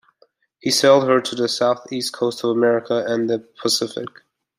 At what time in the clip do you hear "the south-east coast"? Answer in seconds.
1.35-2.43